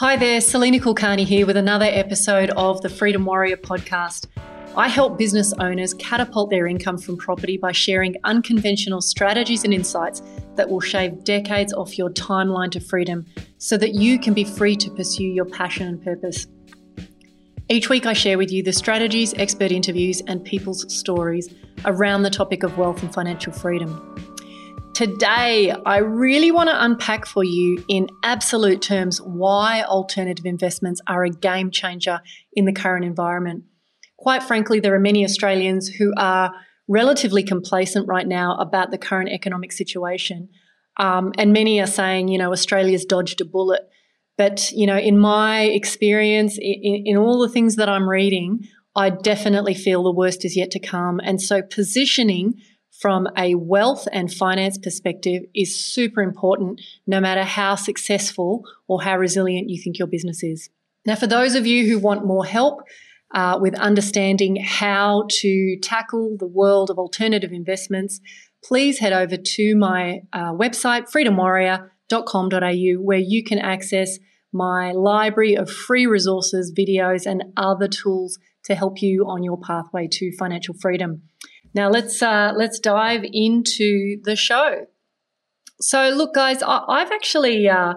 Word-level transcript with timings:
Hi 0.00 0.16
there, 0.16 0.40
Salena 0.40 0.80
Kulkarni 0.80 1.26
here 1.26 1.44
with 1.44 1.58
another 1.58 1.84
episode 1.84 2.48
of 2.56 2.80
the 2.80 2.88
Freedom 2.88 3.22
Warrior 3.26 3.58
podcast. 3.58 4.28
I 4.74 4.88
help 4.88 5.18
business 5.18 5.52
owners 5.60 5.92
catapult 5.92 6.48
their 6.48 6.66
income 6.66 6.96
from 6.96 7.18
property 7.18 7.58
by 7.58 7.72
sharing 7.72 8.16
unconventional 8.24 9.02
strategies 9.02 9.62
and 9.62 9.74
insights 9.74 10.22
that 10.56 10.70
will 10.70 10.80
shave 10.80 11.22
decades 11.22 11.74
off 11.74 11.98
your 11.98 12.08
timeline 12.08 12.70
to 12.70 12.80
freedom 12.80 13.26
so 13.58 13.76
that 13.76 13.92
you 13.92 14.18
can 14.18 14.32
be 14.32 14.42
free 14.42 14.74
to 14.74 14.90
pursue 14.90 15.24
your 15.24 15.44
passion 15.44 15.86
and 15.86 16.02
purpose. 16.02 16.46
Each 17.68 17.90
week, 17.90 18.06
I 18.06 18.14
share 18.14 18.38
with 18.38 18.50
you 18.50 18.62
the 18.62 18.72
strategies, 18.72 19.34
expert 19.34 19.70
interviews, 19.70 20.22
and 20.26 20.42
people's 20.42 20.90
stories 20.90 21.54
around 21.84 22.22
the 22.22 22.30
topic 22.30 22.62
of 22.62 22.78
wealth 22.78 23.02
and 23.02 23.12
financial 23.12 23.52
freedom. 23.52 24.29
Today, 25.00 25.72
I 25.86 25.96
really 25.96 26.50
want 26.50 26.68
to 26.68 26.84
unpack 26.84 27.24
for 27.24 27.42
you 27.42 27.82
in 27.88 28.10
absolute 28.22 28.82
terms 28.82 29.18
why 29.18 29.82
alternative 29.82 30.44
investments 30.44 31.00
are 31.06 31.24
a 31.24 31.30
game 31.30 31.70
changer 31.70 32.20
in 32.52 32.66
the 32.66 32.72
current 32.74 33.06
environment. 33.06 33.64
Quite 34.18 34.42
frankly, 34.42 34.78
there 34.78 34.94
are 34.94 35.00
many 35.00 35.24
Australians 35.24 35.88
who 35.88 36.12
are 36.18 36.52
relatively 36.86 37.42
complacent 37.42 38.08
right 38.08 38.28
now 38.28 38.58
about 38.58 38.90
the 38.90 38.98
current 38.98 39.30
economic 39.30 39.72
situation. 39.72 40.50
Um, 40.98 41.32
and 41.38 41.54
many 41.54 41.80
are 41.80 41.86
saying, 41.86 42.28
you 42.28 42.36
know, 42.36 42.52
Australia's 42.52 43.06
dodged 43.06 43.40
a 43.40 43.46
bullet. 43.46 43.88
But, 44.36 44.70
you 44.70 44.86
know, 44.86 44.98
in 44.98 45.18
my 45.18 45.62
experience, 45.62 46.58
in, 46.60 47.04
in 47.06 47.16
all 47.16 47.40
the 47.40 47.48
things 47.48 47.76
that 47.76 47.88
I'm 47.88 48.06
reading, 48.06 48.68
I 48.94 49.08
definitely 49.08 49.72
feel 49.72 50.02
the 50.02 50.12
worst 50.12 50.44
is 50.44 50.58
yet 50.58 50.70
to 50.72 50.78
come. 50.78 51.20
And 51.24 51.40
so 51.40 51.62
positioning 51.62 52.60
from 53.00 53.26
a 53.36 53.54
wealth 53.54 54.06
and 54.12 54.32
finance 54.32 54.76
perspective 54.76 55.42
is 55.54 55.74
super 55.74 56.20
important, 56.20 56.80
no 57.06 57.18
matter 57.18 57.44
how 57.44 57.74
successful 57.74 58.62
or 58.88 59.02
how 59.02 59.16
resilient 59.16 59.70
you 59.70 59.80
think 59.82 59.98
your 59.98 60.06
business 60.06 60.42
is. 60.42 60.68
Now, 61.06 61.14
for 61.14 61.26
those 61.26 61.54
of 61.54 61.66
you 61.66 61.88
who 61.88 61.98
want 61.98 62.26
more 62.26 62.44
help 62.44 62.82
uh, 63.34 63.58
with 63.60 63.74
understanding 63.76 64.56
how 64.56 65.24
to 65.30 65.78
tackle 65.82 66.36
the 66.38 66.46
world 66.46 66.90
of 66.90 66.98
alternative 66.98 67.52
investments, 67.52 68.20
please 68.62 68.98
head 68.98 69.14
over 69.14 69.38
to 69.38 69.76
my 69.76 70.20
uh, 70.34 70.52
website, 70.52 71.10
freedomwarrior.com.au, 71.10 73.02
where 73.02 73.18
you 73.18 73.42
can 73.42 73.58
access 73.58 74.18
my 74.52 74.92
library 74.92 75.54
of 75.54 75.70
free 75.70 76.06
resources, 76.06 76.70
videos, 76.76 77.24
and 77.24 77.44
other 77.56 77.88
tools 77.88 78.38
to 78.64 78.74
help 78.74 79.00
you 79.00 79.24
on 79.26 79.42
your 79.42 79.56
pathway 79.58 80.06
to 80.10 80.32
financial 80.36 80.74
freedom. 80.74 81.22
Now 81.74 81.88
let's 81.88 82.20
uh, 82.22 82.52
let's 82.56 82.78
dive 82.78 83.24
into 83.24 84.20
the 84.22 84.36
show. 84.36 84.86
So 85.80 86.10
look, 86.10 86.34
guys, 86.34 86.62
I, 86.62 87.00
have 87.00 87.12
actually 87.12 87.68
uh, 87.68 87.94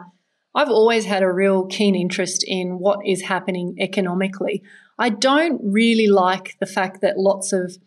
I've 0.55 0.69
always 0.69 1.05
had 1.05 1.23
a 1.23 1.31
real 1.31 1.65
keen 1.65 1.95
interest 1.95 2.43
in 2.47 2.79
what 2.79 2.99
is 3.05 3.23
happening 3.23 3.75
economically. 3.79 4.63
I 4.99 5.09
don't 5.09 5.59
really 5.63 6.07
like 6.07 6.55
the 6.59 6.65
fact 6.65 7.01
that 7.01 7.17
lots 7.17 7.51
of 7.51 7.77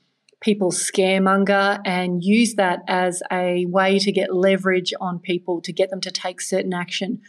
people 0.43 0.71
scaremonger 0.71 1.81
and 1.85 2.23
use 2.23 2.55
that 2.55 2.81
as 2.89 3.23
a 3.33 3.65
way 3.67 3.99
to 4.01 4.13
get 4.13 4.35
leverage 4.35 4.93
on 5.01 5.19
people 5.19 5.63
to 5.63 5.73
get 5.73 5.91
them 5.91 6.01
to 6.03 6.11
take 6.11 6.41
certain 6.41 6.75
action. 6.75 7.21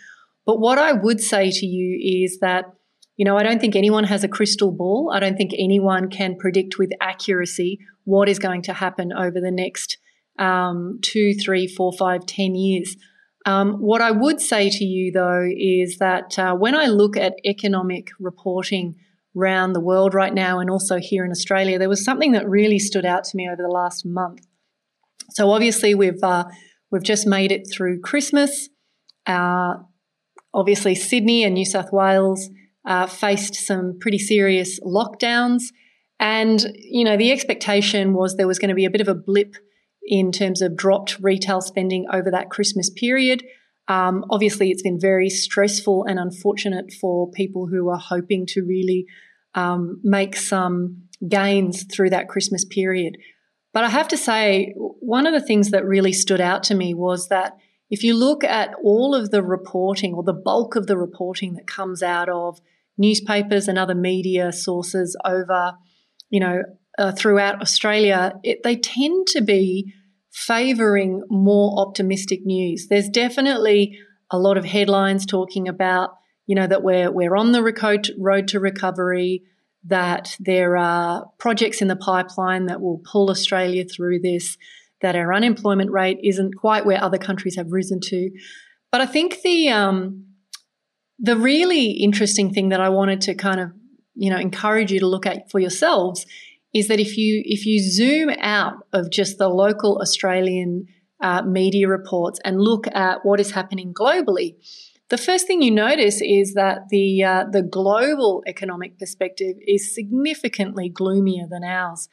But 0.46 0.60
what 0.60 0.78
I 0.78 0.92
would 0.92 1.22
say 1.22 1.52
to 1.52 1.66
you 1.66 2.26
is 2.26 2.40
that 2.40 2.74
you 3.18 3.26
know, 3.26 3.36
I 3.36 3.42
don't 3.42 3.60
think 3.60 3.76
anyone 3.76 4.04
has 4.04 4.24
a 4.24 4.28
crystal 4.28 4.72
ball. 4.72 5.12
I 5.12 5.20
don't 5.20 5.38
think 5.38 5.52
anyone 5.58 6.08
can 6.08 6.38
predict 6.38 6.78
with 6.78 6.92
accuracy 7.02 7.80
what 8.08 8.30
is 8.30 8.40
going 8.40 8.62
to 8.62 8.74
happen 8.74 9.12
over 9.12 9.42
the 9.42 9.52
next 9.52 9.98
um, 10.40 11.00
two, 11.02 11.34
three, 11.34 11.68
four, 11.68 11.92
five, 11.92 12.26
ten 12.26 12.56
years. 12.56 12.96
Um, 13.46 13.74
what 13.74 14.02
I 14.02 14.12
would 14.12 14.40
say 14.40 14.70
to 14.70 14.86
you, 14.86 15.12
though, 15.12 15.46
is 15.46 15.98
that 15.98 16.40
uh, 16.40 16.56
when 16.56 16.74
I 16.74 16.86
look 16.86 17.18
at 17.18 17.34
economic 17.46 18.08
reporting 18.18 18.96
around 19.38 19.74
the 19.74 19.82
world 19.82 20.14
right 20.14 20.34
now 20.34 20.60
and 20.60 20.70
also 20.70 21.00
here 21.00 21.26
in 21.26 21.32
Australia, 21.32 21.78
there 21.78 21.90
was 21.90 22.04
something 22.04 22.32
that 22.32 22.48
really 22.48 22.80
stood 22.80 23.06
out 23.06 23.26
to 23.26 23.36
me 23.36 23.46
over 23.46 23.62
the 23.62 23.68
last 23.68 24.06
month. 24.06 24.40
So 25.32 25.52
obviously, 25.52 25.94
we've 25.94 26.24
uh, 26.24 26.46
we've 26.90 27.04
just 27.04 27.28
made 27.28 27.52
it 27.52 27.68
through 27.70 28.00
Christmas. 28.00 28.70
Uh, 29.26 29.74
obviously, 30.54 30.96
Sydney 30.96 31.44
and 31.44 31.56
New 31.56 31.66
South 31.66 31.92
Wales 31.92 32.50
uh, 32.86 33.06
faced 33.06 33.56
some 33.56 33.98
pretty 34.00 34.18
serious 34.18 34.80
lockdowns. 34.80 35.64
And, 36.20 36.76
you 36.76 37.06
know, 37.06 37.18
the 37.18 37.32
expectation 37.32 38.14
was 38.14 38.36
there 38.36 38.48
was 38.48 38.60
going 38.60 38.70
to 38.70 38.76
be 38.76 38.86
a 38.86 38.90
bit 38.90 39.02
of 39.02 39.08
a 39.08 39.16
blip 39.16 39.56
in 40.04 40.32
terms 40.32 40.62
of 40.62 40.76
dropped 40.76 41.20
retail 41.20 41.62
spending 41.62 42.06
over 42.12 42.32
that 42.32 42.50
Christmas 42.50 42.90
period. 42.90 43.44
Um, 43.88 44.26
obviously, 44.30 44.72
it's 44.72 44.82
been 44.82 45.00
very 45.00 45.30
stressful 45.30 46.06
and 46.06 46.20
unfortunate 46.20 46.92
for 47.00 47.30
people 47.32 47.68
who 47.68 47.90
are 47.90 48.00
hoping 48.00 48.46
to 48.48 48.62
really 48.62 49.06
um, 49.54 50.00
make 50.04 50.36
some 50.36 51.04
gains 51.28 51.84
through 51.84 52.10
that 52.12 52.30
Christmas 52.30 52.66
period. 52.66 53.18
But 53.74 53.84
I 53.84 53.90
have 53.90 54.08
to 54.10 54.18
say, 54.18 54.74
one 54.76 55.28
of 55.28 55.34
the 55.34 55.46
things 55.46 55.72
that 55.72 55.86
really 55.86 56.14
stood 56.14 56.42
out 56.42 56.64
to 56.64 56.76
me 56.76 56.94
was 56.94 57.30
that 57.30 57.58
if 57.90 58.04
you 58.04 58.16
look 58.16 58.44
at 58.44 58.74
all 58.84 59.16
of 59.16 59.32
the 59.32 59.44
reporting 59.44 60.14
or 60.14 60.24
the 60.24 60.34
bulk 60.34 60.76
of 60.76 60.88
the 60.88 60.98
reporting 60.98 61.54
that 61.54 61.68
comes 61.68 62.04
out 62.04 62.28
of 62.28 62.60
newspapers 62.98 63.68
and 63.68 63.78
other 63.78 63.96
media 63.96 64.52
sources 64.52 65.16
over 65.24 65.74
you 66.30 66.40
know, 66.40 66.64
uh, 66.98 67.12
throughout 67.12 67.62
Australia, 67.62 68.34
it, 68.44 68.64
they 68.64 68.76
tend 68.76 69.28
to 69.28 69.42
be 69.42 69.94
favouring 70.32 71.24
more 71.30 71.80
optimistic 71.80 72.46
news. 72.46 72.88
There's 72.90 73.10
definitely 73.10 73.98
a 74.30 74.38
lot 74.38 74.58
of 74.58 74.66
headlines 74.66 75.26
talking 75.26 75.68
about, 75.68 76.12
you 76.46 76.56
know, 76.56 76.68
that 76.68 76.84
we're 76.84 77.12
we're 77.12 77.36
on 77.36 77.52
the 77.52 77.64
road 78.18 78.48
to 78.50 78.60
recovery, 78.60 79.44
that 79.86 80.36
there 80.40 80.78
are 80.78 81.26
projects 81.38 81.82
in 81.82 81.88
the 81.88 81.96
pipeline 81.96 82.66
that 82.66 82.82
will 82.82 83.02
pull 83.12 83.30
Australia 83.30 83.86
through 83.86 84.20
this, 84.20 84.58
that 85.02 85.16
our 85.16 85.34
unemployment 85.34 85.92
rate 85.92 86.20
isn't 86.24 86.56
quite 86.56 86.86
where 86.86 87.02
other 87.02 87.18
countries 87.18 87.56
have 87.56 87.72
risen 87.72 88.00
to. 88.02 88.30
But 88.92 89.02
I 89.02 89.06
think 89.06 89.42
the 89.44 89.70
um, 89.70 90.26
the 91.20 91.38
really 91.38 91.92
interesting 91.92 92.54
thing 92.54 92.70
that 92.70 92.82
I 92.82 92.90
wanted 92.90 93.22
to 93.22 93.36
kind 93.36 93.60
of 93.60 93.72
you 94.18 94.30
know 94.30 94.38
encourage 94.38 94.92
you 94.92 95.00
to 95.00 95.08
look 95.08 95.26
at 95.26 95.50
for 95.50 95.60
yourselves 95.60 96.26
is 96.74 96.88
that 96.88 97.00
if 97.00 97.18
you 97.18 97.42
if 97.46 97.66
you 97.66 97.80
zoom 97.80 98.30
out 98.40 98.74
of 98.94 99.10
just 99.10 99.38
the 99.38 99.48
local 99.48 100.00
Australian 100.02 100.88
uh, 101.22 101.42
media 101.42 101.88
reports 101.88 102.40
and 102.46 102.62
look 102.62 102.88
at 102.94 103.20
what 103.24 103.40
is 103.40 103.52
happening 103.52 103.94
globally, 103.94 104.56
the 105.10 105.18
first 105.18 105.48
thing 105.48 105.62
you 105.62 105.72
notice 105.72 106.22
is 106.22 106.54
that 106.54 106.90
the 106.90 107.24
uh, 107.24 107.46
the 107.52 107.62
global 107.62 108.44
economic 108.48 109.00
perspective 109.00 109.56
is 109.66 109.94
significantly 109.94 110.90
gloomier 110.90 111.48
than 111.50 111.64
ours. 111.64 112.10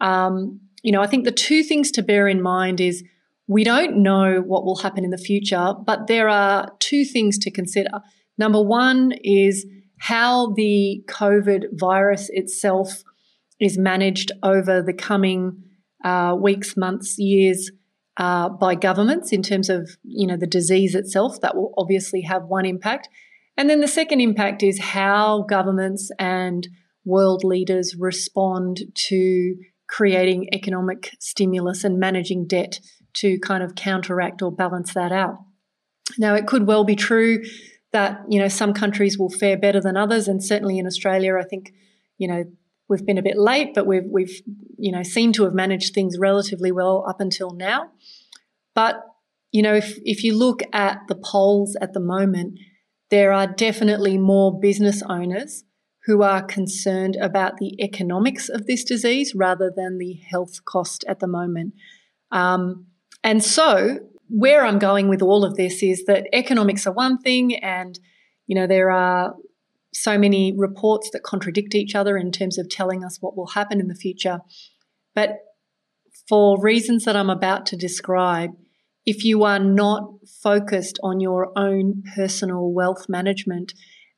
Um, 0.00 0.60
you 0.82 0.90
know, 0.90 1.00
I 1.00 1.06
think 1.06 1.24
the 1.24 1.30
two 1.30 1.62
things 1.62 1.92
to 1.92 2.02
bear 2.02 2.26
in 2.26 2.42
mind 2.42 2.80
is 2.80 3.04
we 3.46 3.62
don't 3.64 3.98
know 3.98 4.40
what 4.40 4.64
will 4.64 4.76
happen 4.76 5.04
in 5.04 5.10
the 5.10 5.18
future, 5.18 5.74
but 5.86 6.06
there 6.08 6.28
are 6.28 6.72
two 6.80 7.04
things 7.04 7.38
to 7.38 7.50
consider. 7.50 7.90
Number 8.38 8.60
one 8.60 9.12
is 9.22 9.66
how 10.02 10.52
the 10.56 11.00
COVID 11.06 11.66
virus 11.74 12.28
itself 12.32 13.04
is 13.60 13.78
managed 13.78 14.32
over 14.42 14.82
the 14.82 14.92
coming 14.92 15.62
uh, 16.04 16.34
weeks, 16.36 16.76
months, 16.76 17.20
years 17.20 17.70
uh, 18.16 18.48
by 18.48 18.74
governments 18.74 19.32
in 19.32 19.44
terms 19.44 19.70
of 19.70 19.96
you 20.02 20.26
know 20.26 20.36
the 20.36 20.46
disease 20.46 20.96
itself. 20.96 21.40
That 21.40 21.54
will 21.54 21.72
obviously 21.78 22.22
have 22.22 22.42
one 22.46 22.66
impact, 22.66 23.08
and 23.56 23.70
then 23.70 23.80
the 23.80 23.86
second 23.86 24.20
impact 24.20 24.64
is 24.64 24.80
how 24.80 25.42
governments 25.42 26.10
and 26.18 26.66
world 27.04 27.44
leaders 27.44 27.94
respond 27.96 28.80
to 29.08 29.54
creating 29.88 30.48
economic 30.52 31.14
stimulus 31.20 31.84
and 31.84 32.00
managing 32.00 32.48
debt 32.48 32.80
to 33.14 33.38
kind 33.38 33.62
of 33.62 33.76
counteract 33.76 34.42
or 34.42 34.50
balance 34.50 34.94
that 34.94 35.12
out. 35.12 35.36
Now, 36.18 36.34
it 36.34 36.48
could 36.48 36.66
well 36.66 36.82
be 36.82 36.96
true 36.96 37.42
that 37.92 38.22
you 38.28 38.38
know 38.38 38.48
some 38.48 38.72
countries 38.72 39.18
will 39.18 39.30
fare 39.30 39.56
better 39.56 39.80
than 39.80 39.96
others, 39.96 40.28
and 40.28 40.42
certainly 40.42 40.78
in 40.78 40.86
Australia, 40.86 41.36
I 41.38 41.44
think 41.44 41.72
you 42.18 42.28
know 42.28 42.44
we've 42.88 43.06
been 43.06 43.18
a 43.18 43.22
bit 43.22 43.38
late, 43.38 43.74
but 43.74 43.86
we've 43.86 44.06
we've 44.10 44.42
you 44.78 44.92
know 44.92 45.02
seemed 45.02 45.34
to 45.36 45.44
have 45.44 45.54
managed 45.54 45.94
things 45.94 46.18
relatively 46.18 46.72
well 46.72 47.04
up 47.08 47.20
until 47.20 47.50
now. 47.52 47.90
But 48.74 49.02
you 49.50 49.62
know 49.62 49.74
if 49.74 49.98
if 50.04 50.24
you 50.24 50.36
look 50.36 50.62
at 50.72 51.00
the 51.08 51.14
polls 51.14 51.76
at 51.80 51.92
the 51.92 52.00
moment, 52.00 52.58
there 53.10 53.32
are 53.32 53.46
definitely 53.46 54.18
more 54.18 54.58
business 54.58 55.02
owners 55.08 55.64
who 56.06 56.22
are 56.22 56.42
concerned 56.42 57.16
about 57.16 57.58
the 57.58 57.80
economics 57.80 58.48
of 58.48 58.66
this 58.66 58.82
disease 58.82 59.34
rather 59.34 59.72
than 59.74 59.98
the 59.98 60.14
health 60.14 60.64
cost 60.64 61.04
at 61.06 61.20
the 61.20 61.28
moment. 61.28 61.74
Um, 62.32 62.86
and 63.22 63.42
so 63.44 64.00
where 64.34 64.64
I'm 64.64 64.78
going 64.78 65.08
with 65.08 65.20
all 65.20 65.44
of 65.44 65.56
this 65.56 65.82
is 65.82 66.06
that 66.06 66.26
economics 66.32 66.86
are 66.86 66.92
one 66.92 67.18
thing, 67.18 67.54
and 67.56 67.98
you 68.46 68.54
know 68.54 68.66
there 68.66 68.90
are 68.90 69.34
so 69.92 70.16
many 70.16 70.54
reports 70.56 71.10
that 71.12 71.22
contradict 71.22 71.74
each 71.74 71.94
other 71.94 72.16
in 72.16 72.32
terms 72.32 72.56
of 72.56 72.70
telling 72.70 73.04
us 73.04 73.18
what 73.20 73.36
will 73.36 73.48
happen 73.48 73.78
in 73.78 73.88
the 73.88 73.94
future. 73.94 74.40
But 75.14 75.40
for 76.26 76.58
reasons 76.62 77.04
that 77.04 77.14
I'm 77.14 77.28
about 77.28 77.66
to 77.66 77.76
describe, 77.76 78.52
if 79.04 79.22
you 79.22 79.44
are 79.44 79.58
not 79.58 80.04
focused 80.42 80.98
on 81.02 81.20
your 81.20 81.52
own 81.58 82.02
personal 82.14 82.72
wealth 82.72 83.06
management 83.08 83.74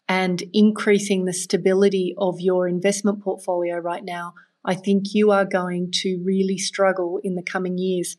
and 0.08 0.44
increasing 0.52 1.24
the 1.24 1.32
stability 1.32 2.14
of 2.18 2.36
your 2.38 2.68
investment 2.68 3.20
portfolio 3.20 3.78
right 3.78 4.04
now, 4.04 4.34
I 4.64 4.76
think 4.76 5.06
you 5.12 5.32
are 5.32 5.44
going 5.44 5.90
to 6.02 6.22
really 6.24 6.58
struggle 6.58 7.18
in 7.24 7.34
the 7.34 7.42
coming 7.42 7.78
years. 7.78 8.16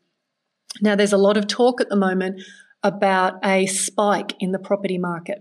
Now, 0.82 0.96
there's 0.96 1.14
a 1.14 1.18
lot 1.18 1.38
of 1.38 1.48
talk 1.48 1.82
at 1.82 1.90
the 1.90 1.96
moment 1.96 2.42
about 2.84 3.44
a 3.44 3.66
spike 3.66 4.36
in 4.40 4.52
the 4.52 4.60
property 4.60 4.98
market. 4.98 5.40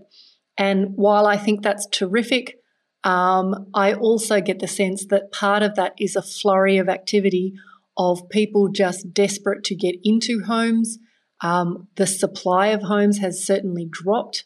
And 0.57 0.95
while 0.95 1.27
I 1.27 1.37
think 1.37 1.61
that's 1.61 1.87
terrific, 1.87 2.57
um, 3.03 3.67
I 3.73 3.93
also 3.93 4.41
get 4.41 4.59
the 4.59 4.67
sense 4.67 5.05
that 5.07 5.31
part 5.31 5.61
of 5.61 5.75
that 5.75 5.93
is 5.99 6.15
a 6.15 6.21
flurry 6.21 6.77
of 6.77 6.89
activity 6.89 7.53
of 7.97 8.27
people 8.29 8.69
just 8.69 9.13
desperate 9.13 9.63
to 9.65 9.75
get 9.75 9.95
into 10.03 10.43
homes. 10.43 10.97
Um, 11.41 11.87
the 11.95 12.07
supply 12.07 12.67
of 12.67 12.81
homes 12.83 13.19
has 13.19 13.45
certainly 13.45 13.87
dropped. 13.89 14.45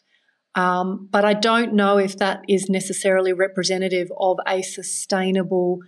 Um, 0.54 1.08
but 1.10 1.24
I 1.24 1.34
don't 1.34 1.74
know 1.74 1.96
if 1.96 2.18
that 2.18 2.42
is 2.48 2.68
necessarily 2.68 3.32
representative 3.32 4.08
of 4.18 4.38
a 4.46 4.62
sustainable, 4.62 5.78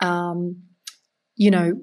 um, 0.00 0.64
you 1.36 1.50
know, 1.50 1.80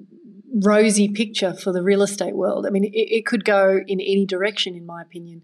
rosy 0.54 1.08
picture 1.08 1.54
for 1.54 1.72
the 1.72 1.82
real 1.82 2.02
estate 2.02 2.36
world. 2.36 2.66
I 2.66 2.70
mean, 2.70 2.84
it, 2.84 2.90
it 2.92 3.26
could 3.26 3.44
go 3.44 3.80
in 3.86 4.00
any 4.00 4.26
direction, 4.26 4.74
in 4.74 4.86
my 4.86 5.02
opinion. 5.02 5.42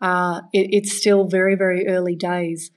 Uh, 0.00 0.42
it, 0.52 0.68
it's 0.72 0.96
still 0.96 1.24
very, 1.24 1.54
very 1.54 1.86
early 1.86 2.16
days. 2.16 2.70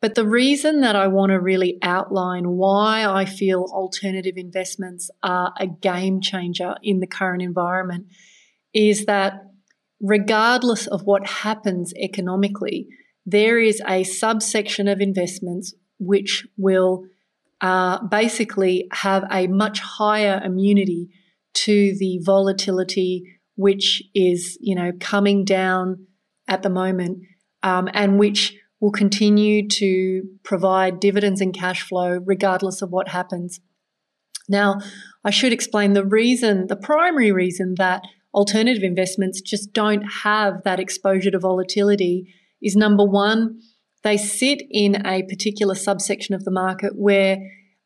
But 0.00 0.14
the 0.14 0.26
reason 0.26 0.80
that 0.80 0.96
I 0.96 1.08
want 1.08 1.30
to 1.30 1.38
really 1.38 1.78
outline 1.82 2.56
why 2.56 3.04
I 3.04 3.26
feel 3.26 3.66
alternative 3.70 4.34
investments 4.36 5.10
are 5.22 5.52
a 5.58 5.66
game 5.66 6.22
changer 6.22 6.74
in 6.82 7.00
the 7.00 7.06
current 7.06 7.42
environment 7.42 8.06
is 8.72 9.04
that 9.04 9.44
regardless 10.00 10.86
of 10.86 11.02
what 11.02 11.26
happens 11.26 11.92
economically, 11.94 12.88
there 13.26 13.58
is 13.58 13.82
a 13.86 14.04
subsection 14.04 14.88
of 14.88 15.00
investments 15.00 15.74
which 15.98 16.46
will 16.56 17.04
uh, 17.60 18.02
basically 18.06 18.88
have 18.90 19.24
a 19.30 19.46
much 19.48 19.80
higher 19.80 20.40
immunity 20.42 21.10
to 21.54 21.96
the 21.98 22.20
volatility 22.24 23.24
which 23.60 24.02
is, 24.14 24.56
you 24.60 24.74
know, 24.74 24.90
coming 25.00 25.44
down 25.44 26.06
at 26.48 26.62
the 26.62 26.70
moment, 26.70 27.18
um, 27.62 27.90
and 27.92 28.18
which 28.18 28.56
will 28.80 28.90
continue 28.90 29.68
to 29.68 30.22
provide 30.42 30.98
dividends 30.98 31.42
and 31.42 31.54
cash 31.54 31.82
flow 31.82 32.18
regardless 32.24 32.80
of 32.80 32.90
what 32.90 33.08
happens. 33.08 33.60
Now, 34.48 34.78
I 35.24 35.30
should 35.30 35.52
explain 35.52 35.92
the 35.92 36.06
reason, 36.06 36.68
the 36.68 36.76
primary 36.76 37.30
reason 37.32 37.74
that 37.76 38.02
alternative 38.32 38.82
investments 38.82 39.42
just 39.42 39.74
don't 39.74 40.02
have 40.24 40.62
that 40.64 40.80
exposure 40.80 41.30
to 41.30 41.38
volatility 41.38 42.32
is 42.62 42.74
number 42.74 43.04
one, 43.04 43.60
they 44.02 44.16
sit 44.16 44.62
in 44.70 45.06
a 45.06 45.22
particular 45.24 45.74
subsection 45.74 46.34
of 46.34 46.44
the 46.44 46.50
market 46.50 46.92
where 46.96 47.38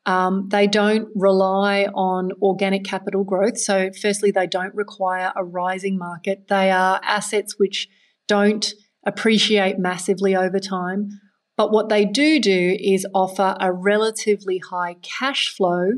um, 0.05 0.49
they 0.49 0.67
don't 0.67 1.07
rely 1.15 1.85
on 1.95 2.31
organic 2.41 2.83
capital 2.83 3.23
growth. 3.23 3.57
So, 3.57 3.89
firstly, 3.99 4.31
they 4.31 4.47
don't 4.47 4.73
require 4.75 5.33
a 5.35 5.43
rising 5.43 5.97
market. 5.97 6.47
They 6.47 6.71
are 6.71 6.99
assets 7.03 7.57
which 7.57 7.87
don't 8.27 8.73
appreciate 9.05 9.79
massively 9.79 10.35
over 10.35 10.59
time. 10.59 11.09
But 11.57 11.71
what 11.71 11.89
they 11.89 12.05
do 12.05 12.39
do 12.39 12.77
is 12.79 13.07
offer 13.13 13.55
a 13.59 13.71
relatively 13.71 14.59
high 14.59 14.95
cash 15.01 15.49
flow 15.49 15.91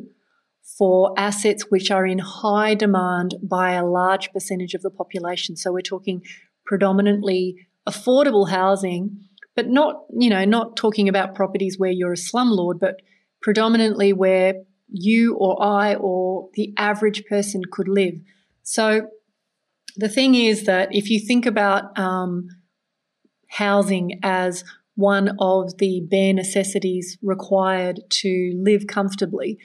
for 0.78 1.14
assets 1.18 1.66
which 1.70 1.90
are 1.90 2.06
in 2.06 2.20
high 2.20 2.76
demand 2.76 3.36
by 3.42 3.72
a 3.72 3.86
large 3.86 4.32
percentage 4.32 4.76
of 4.76 4.84
the 4.84 4.92
population. 4.92 5.56
So 5.56 5.72
we're 5.72 5.82
talking 5.82 6.22
predominantly 6.66 7.56
affordable 7.88 8.50
housing, 8.50 9.18
but 9.56 9.68
not, 9.68 10.04
you 10.16 10.30
know, 10.30 10.46
not 10.46 10.76
talking 10.78 11.10
about 11.10 11.34
properties 11.34 11.80
where 11.80 11.90
you're 11.90 12.14
a 12.14 12.18
slumlord, 12.18 12.80
but 12.80 13.02
predominantly 13.42 14.14
where 14.14 14.56
you 14.90 15.36
or 15.36 15.62
I 15.62 15.96
or 15.96 16.50
the 16.54 16.74
average 16.78 17.26
person 17.26 17.62
could 17.72 17.88
live. 17.88 18.16
So 18.64 19.08
the 19.96 20.10
thing 20.10 20.36
is 20.36 20.66
that 20.66 20.90
if 20.92 21.10
you 21.10 21.20
think 21.20 21.46
about 21.46 21.98
um, 21.98 22.48
housing 23.50 24.20
as 24.24 24.64
one 24.96 25.36
of 25.40 25.78
the 25.78 26.02
bare 26.10 26.34
necessities 26.34 27.18
required 27.22 28.00
to 28.10 28.52
live 28.56 28.88
comfortably. 28.88 29.60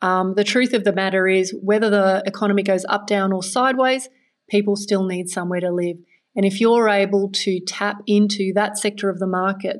Um, 0.00 0.34
the 0.34 0.44
truth 0.44 0.72
of 0.74 0.84
the 0.84 0.92
matter 0.92 1.26
is, 1.26 1.52
whether 1.60 1.90
the 1.90 2.22
economy 2.24 2.62
goes 2.62 2.84
up, 2.88 3.08
down, 3.08 3.32
or 3.32 3.42
sideways, 3.42 4.08
people 4.48 4.76
still 4.76 5.04
need 5.04 5.28
somewhere 5.28 5.60
to 5.60 5.72
live. 5.72 5.96
And 6.36 6.44
if 6.44 6.60
you're 6.60 6.88
able 6.88 7.30
to 7.30 7.60
tap 7.60 7.96
into 8.06 8.52
that 8.54 8.78
sector 8.78 9.10
of 9.10 9.18
the 9.18 9.26
market, 9.26 9.78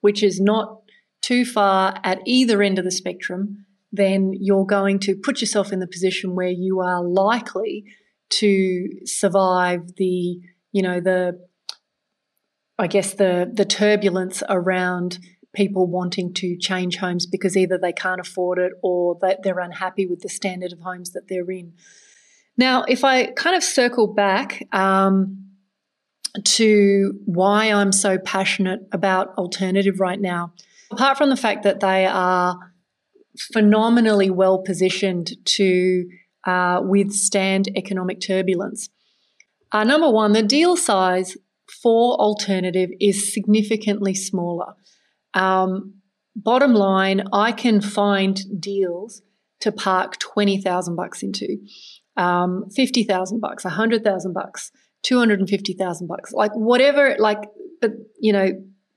which 0.00 0.22
is 0.22 0.40
not 0.40 0.80
too 1.26 1.44
far 1.44 1.98
at 2.04 2.20
either 2.24 2.62
end 2.62 2.78
of 2.78 2.84
the 2.84 2.90
spectrum, 2.90 3.66
then 3.90 4.32
you're 4.38 4.66
going 4.66 5.00
to 5.00 5.16
put 5.16 5.40
yourself 5.40 5.72
in 5.72 5.80
the 5.80 5.86
position 5.86 6.36
where 6.36 6.48
you 6.50 6.80
are 6.80 7.02
likely 7.02 7.84
to 8.28 8.88
survive 9.04 9.96
the, 9.96 10.38
you 10.72 10.82
know, 10.82 11.00
the 11.00 11.38
I 12.78 12.86
guess 12.86 13.14
the 13.14 13.50
the 13.52 13.64
turbulence 13.64 14.42
around 14.48 15.18
people 15.54 15.86
wanting 15.86 16.34
to 16.34 16.56
change 16.58 16.98
homes 16.98 17.26
because 17.26 17.56
either 17.56 17.78
they 17.78 17.92
can't 17.92 18.20
afford 18.20 18.58
it 18.58 18.72
or 18.82 19.18
they're 19.42 19.58
unhappy 19.58 20.06
with 20.06 20.20
the 20.20 20.28
standard 20.28 20.72
of 20.72 20.80
homes 20.80 21.12
that 21.12 21.28
they're 21.28 21.50
in. 21.50 21.72
Now, 22.58 22.84
if 22.86 23.02
I 23.02 23.32
kind 23.32 23.56
of 23.56 23.64
circle 23.64 24.06
back 24.06 24.62
um, 24.72 25.46
to 26.44 27.18
why 27.24 27.72
I'm 27.72 27.92
so 27.92 28.18
passionate 28.18 28.80
about 28.92 29.34
alternative 29.38 29.98
right 29.98 30.20
now, 30.20 30.52
apart 30.92 31.18
from 31.18 31.30
the 31.30 31.36
fact 31.36 31.62
that 31.64 31.80
they 31.80 32.06
are 32.06 32.58
phenomenally 33.52 34.30
well 34.30 34.58
positioned 34.58 35.32
to 35.44 36.08
uh, 36.46 36.80
withstand 36.82 37.68
economic 37.76 38.20
turbulence. 38.20 38.88
Uh, 39.72 39.84
number 39.84 40.10
one, 40.10 40.32
the 40.32 40.42
deal 40.42 40.76
size 40.76 41.36
for 41.82 42.14
alternative 42.14 42.90
is 43.00 43.34
significantly 43.34 44.14
smaller. 44.14 44.74
Um, 45.34 45.94
bottom 46.34 46.72
line, 46.74 47.24
I 47.32 47.52
can 47.52 47.80
find 47.80 48.38
deals 48.60 49.22
to 49.60 49.72
park 49.72 50.18
twenty 50.18 50.60
thousand 50.60 50.96
bucks 50.96 51.22
into, 51.22 51.58
um, 52.16 52.70
fifty 52.74 53.02
thousand 53.02 53.40
bucks, 53.40 53.64
a 53.64 53.70
hundred 53.70 54.04
thousand 54.04 54.32
bucks, 54.32 54.70
two 55.02 55.18
hundred 55.18 55.40
and 55.40 55.48
fifty 55.48 55.72
thousand 55.72 56.06
bucks, 56.06 56.32
like 56.32 56.52
whatever. 56.54 57.16
Like, 57.18 57.42
but 57.80 57.92
you 58.20 58.32
know, 58.32 58.50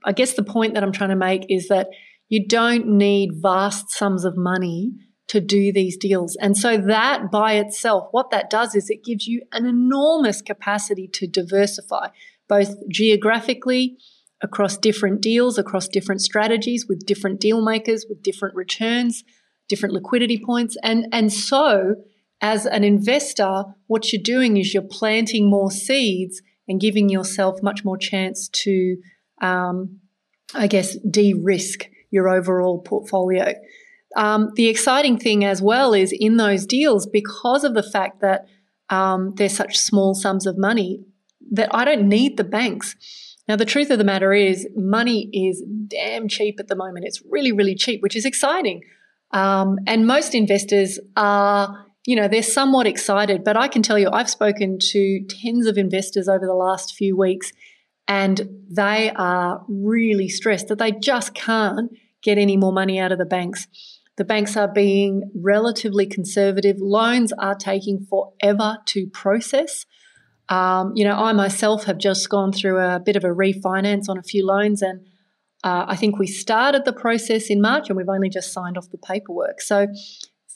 I 0.06 0.12
guess 0.12 0.34
the 0.34 0.44
point 0.44 0.74
that 0.74 0.84
I'm 0.84 0.92
trying 0.92 1.10
to 1.10 1.16
make 1.16 1.46
is 1.50 1.68
that 1.68 1.90
you 2.28 2.48
don't 2.48 2.88
need 2.88 3.32
vast 3.42 3.90
sums 3.92 4.24
of 4.24 4.38
money 4.38 4.92
to 5.28 5.40
do 5.40 5.72
these 5.72 5.98
deals. 5.98 6.36
And 6.42 6.58
so 6.58 6.78
that 6.78 7.32
by 7.32 7.54
itself, 7.54 8.08
what 8.12 8.32
that 8.32 8.50
does 8.50 8.76
is 8.76 8.90
it 8.90 9.04
gives 9.04 9.28
you 9.28 9.42
an 9.52 9.66
enormous 9.66 10.42
capacity 10.42 11.08
to 11.14 11.28
diversify 11.28 12.10
both 12.48 12.76
geographically, 12.90 13.98
across 14.42 14.78
different 14.78 15.22
deals, 15.22 15.58
across 15.58 15.88
different 15.88 16.22
strategies, 16.22 16.88
with 16.88 17.06
different 17.06 17.40
deal 17.40 17.64
makers, 17.64 18.06
with 18.10 18.24
different 18.24 18.56
returns, 18.56 19.24
different 19.68 19.94
liquidity 19.94 20.42
points. 20.44 20.76
And, 20.84 21.08
and 21.12 21.32
so, 21.32 21.96
as 22.42 22.66
an 22.66 22.84
investor, 22.84 23.64
what 23.88 24.12
you're 24.12 24.22
doing 24.22 24.58
is 24.58 24.74
you're 24.74 24.84
planting 24.84 25.50
more 25.50 25.72
seeds 25.72 26.42
and 26.68 26.80
giving 26.80 27.10
yourself 27.10 27.62
much 27.62 27.84
more 27.84 27.98
chance 27.98 28.48
to, 28.50 28.98
um, 29.42 30.00
I 30.54 30.68
guess, 30.68 30.98
de 31.10 31.34
risk 31.34 31.90
your 32.12 32.28
overall 32.28 32.80
portfolio. 32.80 33.54
Um, 34.16 34.52
the 34.56 34.68
exciting 34.68 35.20
thing 35.20 35.46
as 35.46 35.62
well 35.62 35.94
is 35.94 36.12
in 36.12 36.38
those 36.38 36.66
deals, 36.66 37.06
because 37.06 37.64
of 37.64 37.76
the 37.76 37.84
fact 37.84 38.22
that 38.22 38.46
um, 38.90 39.34
they're 39.36 39.50
such 39.50 39.78
small 39.78 40.16
sums 40.16 40.48
of 40.48 40.58
money, 40.58 41.04
that 41.52 41.70
I 41.72 41.86
don't 41.86 42.10
need 42.10 42.38
the 42.38 42.44
banks. 42.44 42.96
Now, 43.48 43.56
the 43.56 43.66
truth 43.66 43.90
of 43.92 43.98
the 43.98 44.04
matter 44.04 44.34
is, 44.34 44.68
money 44.76 45.30
is 45.34 45.64
damn 45.88 46.28
cheap 46.28 46.60
at 46.60 46.68
the 46.68 46.76
moment. 46.76 47.06
It's 47.06 47.22
really, 47.30 47.52
really 47.52 47.76
cheap, 47.76 48.02
which 48.02 48.16
is 48.16 48.26
exciting. 48.26 48.82
Um, 49.32 49.78
and 49.86 50.08
most 50.08 50.34
investors 50.34 51.00
are, 51.16 51.86
you 52.06 52.16
know, 52.16 52.28
they're 52.28 52.44
somewhat 52.44 52.88
excited. 52.88 53.44
But 53.44 53.58
I 53.58 53.68
can 53.68 53.82
tell 53.82 53.98
you, 53.98 54.10
I've 54.12 54.30
spoken 54.30 54.78
to 54.92 55.26
tens 55.30 55.68
of 55.68 55.78
investors 55.78 56.28
over 56.28 56.46
the 56.46 56.54
last 56.54 56.96
few 56.96 57.16
weeks, 57.18 57.52
and 58.10 58.42
they 58.70 59.12
are 59.16 59.64
really 59.70 60.28
stressed 60.28 60.68
that 60.68 60.80
they 60.80 60.92
just 60.92 61.36
can't 61.36 61.92
get 62.24 62.40
any 62.40 62.58
more 62.58 62.74
money 62.74 63.00
out 63.00 63.12
of 63.12 63.20
the 63.20 63.26
banks. 63.26 63.68
The 64.18 64.26
banks 64.26 64.58
are 64.58 64.68
being 64.68 65.32
relatively 65.34 66.08
conservative. 66.08 66.78
Loans 66.80 67.32
are 67.34 67.56
taking 67.56 68.06
forever 68.10 68.80
to 68.88 69.08
process. 69.08 69.86
Um, 70.50 70.92
you 70.96 71.06
know, 71.06 71.16
I 71.16 71.32
myself 71.34 71.86
have 71.86 72.00
just 72.00 72.28
gone 72.30 72.52
through 72.52 72.80
a 72.80 73.00
bit 73.00 73.16
of 73.16 73.24
a 73.24 73.28
refinance 73.28 74.10
on 74.10 74.18
a 74.18 74.24
few 74.24 74.46
loans, 74.46 74.82
and 74.82 75.02
uh, 75.64 75.86
I 75.88 75.96
think 75.96 76.18
we 76.18 76.26
started 76.26 76.86
the 76.86 76.94
process 76.94 77.50
in 77.50 77.62
March 77.62 77.90
and 77.90 77.96
we've 77.96 78.10
only 78.10 78.30
just 78.30 78.52
signed 78.52 78.78
off 78.78 78.90
the 78.90 78.98
paperwork. 78.98 79.62
So 79.62 79.88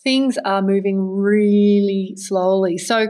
things 0.03 0.37
are 0.43 0.61
moving 0.61 0.99
really 0.99 2.15
slowly. 2.17 2.77
So, 2.77 3.07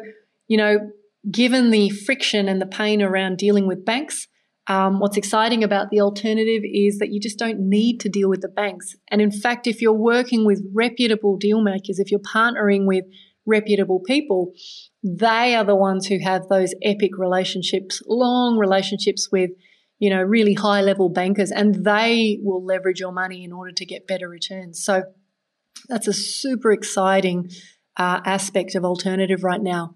you 0.47 0.57
know, 0.57 0.91
given 1.31 1.71
the 1.71 1.89
friction 1.89 2.49
and 2.49 2.61
the 2.61 2.65
pain 2.65 3.01
around 3.01 3.37
dealing 3.37 3.67
with 3.67 3.85
banks, 3.85 4.27
Um, 4.67 4.99
what's 4.99 5.17
exciting 5.17 5.63
about 5.63 5.89
the 5.89 5.99
alternative 5.99 6.61
is 6.63 6.99
that 6.99 7.09
you 7.09 7.19
just 7.19 7.37
don't 7.37 7.59
need 7.59 7.99
to 7.99 8.09
deal 8.09 8.29
with 8.29 8.41
the 8.41 8.47
banks. 8.47 8.95
And 9.11 9.21
in 9.21 9.31
fact, 9.31 9.67
if 9.67 9.81
you're 9.81 9.91
working 9.91 10.45
with 10.45 10.63
reputable 10.73 11.37
deal 11.37 11.61
makers, 11.61 11.99
if 11.99 12.11
you're 12.11 12.21
partnering 12.21 12.85
with 12.85 13.03
reputable 13.45 13.99
people, 13.99 14.53
they 15.03 15.53
are 15.53 15.65
the 15.65 15.75
ones 15.75 16.07
who 16.07 16.17
have 16.23 16.47
those 16.47 16.73
epic 16.81 17.17
relationships, 17.17 18.01
long 18.07 18.57
relationships 18.57 19.27
with, 19.31 19.49
you 19.99 20.09
know, 20.09 20.21
really 20.21 20.53
high 20.53 20.81
level 20.81 21.09
bankers, 21.09 21.51
and 21.51 21.83
they 21.83 22.39
will 22.41 22.63
leverage 22.63 23.01
your 23.01 23.11
money 23.11 23.43
in 23.43 23.51
order 23.51 23.71
to 23.71 23.85
get 23.85 24.07
better 24.07 24.29
returns. 24.29 24.81
So 24.81 25.03
that's 25.89 26.07
a 26.07 26.13
super 26.13 26.71
exciting 26.71 27.49
uh, 27.97 28.21
aspect 28.25 28.75
of 28.75 28.85
alternative 28.85 29.43
right 29.43 29.61
now. 29.61 29.95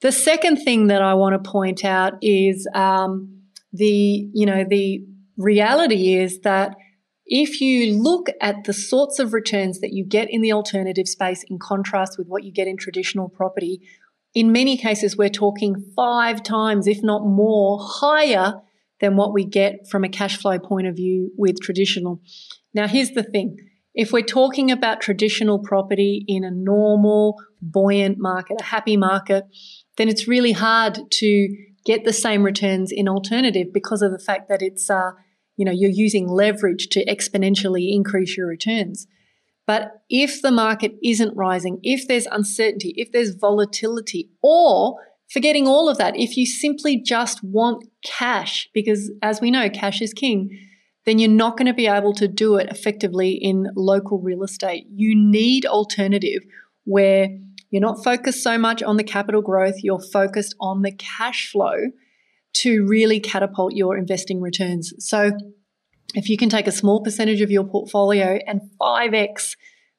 The 0.00 0.12
second 0.12 0.56
thing 0.58 0.86
that 0.86 1.02
I 1.02 1.14
want 1.14 1.42
to 1.42 1.50
point 1.50 1.84
out 1.84 2.14
is 2.22 2.66
um, 2.74 3.37
the, 3.72 4.28
you 4.32 4.46
know, 4.46 4.64
the 4.68 5.04
reality 5.36 6.14
is 6.14 6.40
that 6.40 6.74
if 7.26 7.60
you 7.60 7.94
look 8.02 8.28
at 8.40 8.64
the 8.64 8.72
sorts 8.72 9.18
of 9.18 9.32
returns 9.32 9.80
that 9.80 9.92
you 9.92 10.04
get 10.04 10.30
in 10.30 10.40
the 10.40 10.52
alternative 10.52 11.06
space 11.06 11.44
in 11.48 11.58
contrast 11.58 12.16
with 12.18 12.26
what 12.26 12.42
you 12.42 12.52
get 12.52 12.66
in 12.66 12.76
traditional 12.76 13.28
property, 13.28 13.80
in 14.34 14.52
many 14.52 14.76
cases, 14.76 15.16
we're 15.16 15.28
talking 15.28 15.92
five 15.94 16.42
times, 16.42 16.86
if 16.86 17.02
not 17.02 17.26
more, 17.26 17.78
higher 17.80 18.54
than 19.00 19.16
what 19.16 19.32
we 19.32 19.44
get 19.44 19.86
from 19.90 20.04
a 20.04 20.08
cash 20.08 20.36
flow 20.38 20.58
point 20.58 20.86
of 20.86 20.96
view 20.96 21.30
with 21.36 21.60
traditional. 21.60 22.20
Now, 22.74 22.88
here's 22.88 23.10
the 23.10 23.22
thing. 23.22 23.56
If 23.94 24.12
we're 24.12 24.22
talking 24.22 24.70
about 24.70 25.00
traditional 25.00 25.58
property 25.58 26.24
in 26.28 26.44
a 26.44 26.50
normal, 26.50 27.36
buoyant 27.60 28.18
market, 28.18 28.60
a 28.60 28.64
happy 28.64 28.96
market, 28.96 29.44
then 29.96 30.08
it's 30.08 30.28
really 30.28 30.52
hard 30.52 30.98
to 31.10 31.48
get 31.88 32.04
the 32.04 32.12
same 32.12 32.42
returns 32.42 32.92
in 32.92 33.08
alternative 33.08 33.68
because 33.72 34.02
of 34.02 34.12
the 34.12 34.18
fact 34.18 34.46
that 34.50 34.60
it's, 34.60 34.90
uh, 34.90 35.12
you 35.56 35.64
know, 35.64 35.72
you're 35.72 35.90
using 35.90 36.28
leverage 36.28 36.88
to 36.88 37.02
exponentially 37.06 37.94
increase 37.94 38.36
your 38.36 38.46
returns. 38.46 39.06
But 39.66 40.02
if 40.10 40.42
the 40.42 40.52
market 40.52 40.92
isn't 41.02 41.34
rising, 41.34 41.80
if 41.82 42.06
there's 42.06 42.26
uncertainty, 42.26 42.92
if 42.96 43.10
there's 43.10 43.34
volatility, 43.34 44.30
or 44.42 44.96
forgetting 45.32 45.66
all 45.66 45.88
of 45.88 45.96
that, 45.96 46.14
if 46.14 46.36
you 46.36 46.44
simply 46.44 47.00
just 47.00 47.42
want 47.42 47.86
cash, 48.04 48.68
because 48.74 49.10
as 49.22 49.40
we 49.40 49.50
know, 49.50 49.70
cash 49.70 50.02
is 50.02 50.12
king, 50.12 50.50
then 51.06 51.18
you're 51.18 51.30
not 51.30 51.56
going 51.56 51.66
to 51.66 51.72
be 51.72 51.86
able 51.86 52.12
to 52.12 52.28
do 52.28 52.56
it 52.56 52.68
effectively 52.68 53.30
in 53.30 53.66
local 53.76 54.20
real 54.20 54.42
estate. 54.42 54.84
You 54.94 55.14
need 55.16 55.64
alternative 55.64 56.42
where 56.84 57.28
you're 57.70 57.82
not 57.82 58.02
focused 58.02 58.42
so 58.42 58.58
much 58.58 58.82
on 58.82 58.96
the 58.96 59.04
capital 59.04 59.42
growth, 59.42 59.76
you're 59.82 60.00
focused 60.00 60.54
on 60.60 60.82
the 60.82 60.92
cash 60.92 61.50
flow 61.50 61.74
to 62.54 62.86
really 62.86 63.20
catapult 63.20 63.74
your 63.74 63.96
investing 63.96 64.40
returns. 64.40 64.92
So 64.98 65.32
if 66.14 66.28
you 66.28 66.36
can 66.36 66.48
take 66.48 66.66
a 66.66 66.72
small 66.72 67.02
percentage 67.02 67.40
of 67.40 67.50
your 67.50 67.64
portfolio 67.64 68.38
and 68.46 68.62
5x 68.80 69.56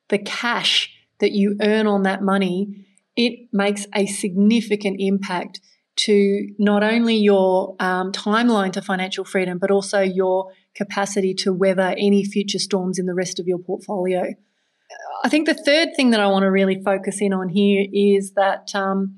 the 0.10 0.18
cash 0.18 0.92
that 1.20 1.32
you 1.32 1.58
earn 1.62 1.86
on 1.86 2.04
that 2.04 2.24
money, 2.24 2.88
it 3.16 3.50
makes 3.54 3.86
a 3.94 4.06
significant 4.08 4.98
impact 5.00 5.62
to 5.98 6.48
not 6.58 6.82
only 6.82 7.16
your 7.16 7.76
um, 7.80 8.12
timeline 8.12 8.72
to 8.72 8.82
financial 8.82 9.26
freedom, 9.26 9.58
but 9.58 9.70
also 9.70 10.00
your 10.00 10.52
capacity 10.74 11.34
to 11.34 11.52
weather 11.52 11.94
any 11.98 12.24
future 12.24 12.60
storms 12.60 12.98
in 12.98 13.06
the 13.06 13.14
rest 13.14 13.40
of 13.40 13.48
your 13.48 13.60
portfolio. 13.60 14.34
I 15.24 15.30
think 15.30 15.48
the 15.48 15.54
third 15.54 15.90
thing 15.96 16.12
that 16.12 16.20
I 16.20 16.28
want 16.28 16.44
to 16.44 16.52
really 16.52 16.82
focus 16.84 17.18
in 17.20 17.34
on 17.34 17.50
here 17.50 17.86
is 17.92 18.34
that 18.36 18.74
um, 18.74 19.18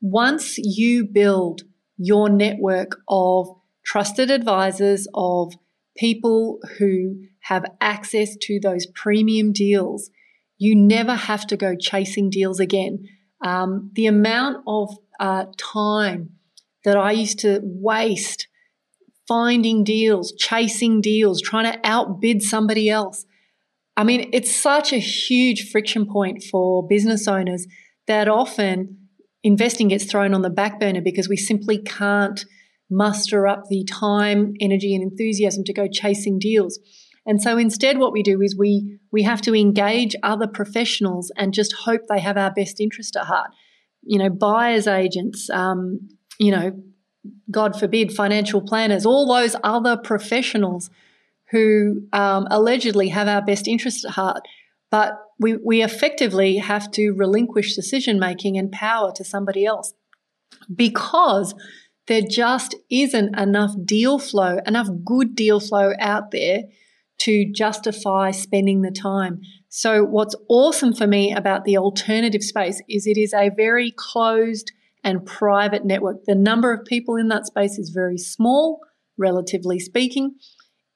once 0.00 0.58
you 0.58 1.06
build 1.06 1.62
your 1.96 2.28
network 2.28 2.98
of 3.08 3.48
trusted 3.84 4.30
advisors, 4.30 5.06
of 5.14 5.54
people 5.96 6.58
who 6.78 7.16
have 7.42 7.64
access 7.80 8.36
to 8.42 8.58
those 8.60 8.86
premium 8.94 9.52
deals, 9.52 10.10
you 10.58 10.74
never 10.74 11.14
have 11.14 11.46
to 11.48 11.56
go 11.56 11.74
chasing 11.76 12.30
deals 12.30 12.60
again. 12.60 13.04
Um, 13.44 13.90
the 13.94 14.06
amount 14.06 14.58
of 14.66 14.96
uh, 15.20 15.46
time 15.58 16.30
that 16.84 16.96
I 16.96 17.12
used 17.12 17.40
to 17.40 17.60
waste 17.62 18.48
finding 19.26 19.84
deals, 19.84 20.32
chasing 20.32 21.00
deals, 21.00 21.40
trying 21.40 21.72
to 21.72 21.78
outbid 21.84 22.42
somebody 22.42 22.90
else. 22.90 23.24
I 23.96 24.04
mean, 24.04 24.28
it's 24.32 24.54
such 24.54 24.92
a 24.92 24.98
huge 24.98 25.70
friction 25.70 26.06
point 26.06 26.42
for 26.42 26.86
business 26.86 27.28
owners 27.28 27.66
that 28.06 28.28
often 28.28 28.98
investing 29.42 29.88
gets 29.88 30.04
thrown 30.04 30.34
on 30.34 30.42
the 30.42 30.50
back 30.50 30.80
burner 30.80 31.00
because 31.00 31.28
we 31.28 31.36
simply 31.36 31.78
can't 31.78 32.44
muster 32.90 33.46
up 33.46 33.64
the 33.68 33.84
time, 33.84 34.54
energy, 34.60 34.94
and 34.94 35.02
enthusiasm 35.02 35.64
to 35.64 35.72
go 35.72 35.86
chasing 35.86 36.38
deals. 36.38 36.78
And 37.26 37.40
so 37.40 37.56
instead, 37.56 37.98
what 37.98 38.12
we 38.12 38.22
do 38.22 38.42
is 38.42 38.56
we 38.56 38.98
we 39.10 39.22
have 39.22 39.40
to 39.42 39.54
engage 39.54 40.14
other 40.22 40.46
professionals 40.46 41.32
and 41.36 41.54
just 41.54 41.72
hope 41.72 42.02
they 42.08 42.20
have 42.20 42.36
our 42.36 42.50
best 42.52 42.80
interest 42.80 43.16
at 43.16 43.24
heart. 43.24 43.50
You 44.02 44.18
know, 44.18 44.28
buyers 44.28 44.86
agents, 44.86 45.48
um, 45.50 46.00
you 46.38 46.50
know, 46.50 46.72
God 47.50 47.78
forbid, 47.78 48.12
financial 48.12 48.60
planners, 48.60 49.06
all 49.06 49.26
those 49.26 49.56
other 49.64 49.96
professionals 49.96 50.90
who 51.50 52.02
um, 52.12 52.46
allegedly 52.50 53.08
have 53.08 53.28
our 53.28 53.42
best 53.42 53.68
interests 53.68 54.04
at 54.04 54.12
heart. 54.12 54.42
But 54.90 55.14
we, 55.38 55.56
we 55.56 55.82
effectively 55.82 56.58
have 56.58 56.90
to 56.92 57.12
relinquish 57.12 57.74
decision 57.74 58.18
making 58.18 58.56
and 58.56 58.70
power 58.70 59.12
to 59.16 59.24
somebody 59.24 59.66
else 59.66 59.92
because 60.74 61.54
there 62.06 62.22
just 62.22 62.74
isn't 62.90 63.38
enough 63.38 63.74
deal 63.84 64.18
flow, 64.18 64.58
enough 64.66 64.88
good 65.04 65.34
deal 65.34 65.60
flow 65.60 65.92
out 65.98 66.30
there 66.30 66.64
to 67.18 67.50
justify 67.52 68.30
spending 68.30 68.82
the 68.82 68.90
time. 68.90 69.40
So, 69.68 70.04
what's 70.04 70.36
awesome 70.48 70.94
for 70.94 71.06
me 71.06 71.32
about 71.32 71.64
the 71.64 71.76
alternative 71.76 72.42
space 72.42 72.82
is 72.88 73.06
it 73.06 73.16
is 73.16 73.32
a 73.32 73.50
very 73.56 73.92
closed 73.96 74.72
and 75.02 75.24
private 75.24 75.84
network. 75.84 76.24
The 76.24 76.34
number 76.34 76.72
of 76.72 76.84
people 76.84 77.16
in 77.16 77.28
that 77.28 77.46
space 77.46 77.78
is 77.78 77.90
very 77.90 78.18
small, 78.18 78.80
relatively 79.18 79.78
speaking. 79.78 80.36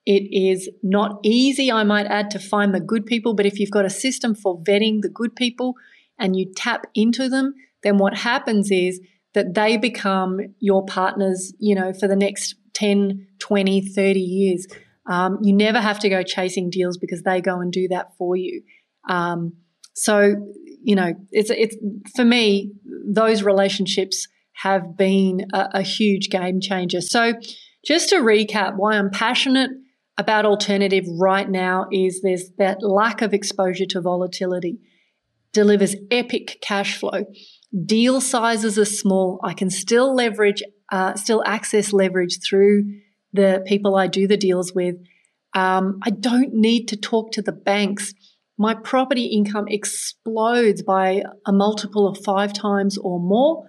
It 0.09 0.27
is 0.33 0.71
not 0.83 1.21
easy, 1.23 1.71
I 1.71 1.85
might 1.85 2.07
add, 2.07 2.31
to 2.31 2.39
find 2.39 2.75
the 2.75 2.81
good 2.81 3.05
people, 3.05 3.35
but 3.35 3.45
if 3.45 3.61
you've 3.61 3.71
got 3.71 3.85
a 3.85 3.91
system 3.91 4.35
for 4.35 4.59
vetting 4.61 5.03
the 5.03 5.11
good 5.11 5.37
people 5.37 5.75
and 6.19 6.35
you 6.35 6.51
tap 6.57 6.87
into 6.95 7.29
them, 7.29 7.53
then 7.83 7.99
what 7.99 8.17
happens 8.17 8.71
is 8.71 9.03
that 9.35 9.53
they 9.53 9.77
become 9.77 10.41
your 10.61 10.83
partners, 10.87 11.53
you 11.59 11.75
know, 11.75 11.93
for 11.93 12.09
the 12.09 12.17
next 12.17 12.55
10, 12.73 13.27
20, 13.39 13.83
30 13.83 14.19
years. 14.19 14.67
Um, 15.11 15.41
you 15.43 15.55
never 15.55 15.79
have 15.79 15.99
to 15.99 16.09
go 16.09 16.23
chasing 16.23 16.71
deals 16.71 16.97
because 16.97 17.21
they 17.25 17.43
go 17.43 17.61
and 17.61 17.71
do 17.71 17.87
that 17.89 18.17
for 18.17 18.35
you. 18.35 18.63
Um, 19.11 19.59
so, 19.95 20.37
you 20.83 20.97
know, 20.97 21.13
it's, 21.33 21.51
it's 21.51 21.77
for 22.17 22.25
me, 22.25 22.73
those 23.07 23.43
relationships 23.43 24.27
have 24.55 24.97
been 24.97 25.49
a, 25.53 25.69
a 25.75 25.83
huge 25.83 26.31
game 26.31 26.63
changer. 26.63 27.03
So, 27.03 27.35
just 27.85 28.09
to 28.09 28.17
recap, 28.17 28.77
why 28.77 28.97
I'm 28.97 29.11
passionate 29.11 29.71
about 30.19 30.45
alternative 30.45 31.05
right 31.19 31.49
now 31.49 31.87
is 31.93 32.21
there's 32.21 32.51
that 32.59 32.83
lack 32.83 33.23
of 33.23 33.33
exposure 33.33 33.87
to 33.87 34.01
volatility, 34.01 34.79
delivers 35.53 35.95
epic 36.11 36.59
cash 36.61 36.99
flow. 36.99 37.25
Deal 37.85 38.21
sizes 38.21 38.79
are 38.79 38.85
small. 38.85 39.39
I 39.45 39.55
can 39.55 39.71
still 39.71 40.15
leverage, 40.15 40.63
uh, 40.91 41.15
still 41.15 41.43
access 41.47 41.93
leverage 41.93 42.41
through 42.43 43.01
the 43.33 43.63
people 43.67 43.95
I 43.95 44.09
do 44.09 44.27
the 44.27 44.37
deals 44.37 44.75
with. 44.75 44.97
Um, 45.55 46.01
I 46.03 46.11
don't 46.11 46.53
need 46.53 46.87
to 46.89 46.97
talk 46.97 47.33
to 47.33 47.43
the 47.43 47.53
banks. 47.53 48.13
My 48.59 48.75
property 48.75 49.27
income 49.27 49.67
explodes 49.69 50.83
by 50.83 51.23
a 51.47 51.53
multiple 51.53 52.09
of 52.09 52.19
five 52.25 52.53
times 52.53 52.99
or 52.99 53.21
more. 53.21 53.69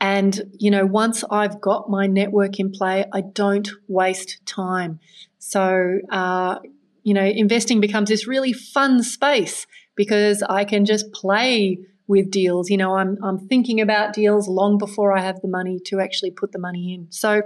And, 0.00 0.40
you 0.58 0.70
know, 0.70 0.86
once 0.86 1.22
I've 1.30 1.60
got 1.60 1.90
my 1.90 2.06
network 2.06 2.58
in 2.58 2.72
play, 2.72 3.04
I 3.12 3.20
don't 3.20 3.68
waste 3.86 4.44
time. 4.46 4.98
So, 5.44 5.98
uh, 6.12 6.60
you 7.02 7.14
know, 7.14 7.24
investing 7.24 7.80
becomes 7.80 8.08
this 8.08 8.28
really 8.28 8.52
fun 8.52 9.02
space 9.02 9.66
because 9.96 10.40
I 10.44 10.64
can 10.64 10.84
just 10.84 11.12
play 11.12 11.78
with 12.06 12.30
deals. 12.30 12.70
You 12.70 12.76
know, 12.76 12.94
I'm, 12.94 13.18
I'm 13.24 13.48
thinking 13.48 13.80
about 13.80 14.12
deals 14.12 14.46
long 14.46 14.78
before 14.78 15.12
I 15.12 15.20
have 15.20 15.40
the 15.40 15.48
money 15.48 15.80
to 15.86 15.98
actually 15.98 16.30
put 16.30 16.52
the 16.52 16.60
money 16.60 16.94
in. 16.94 17.08
So, 17.10 17.42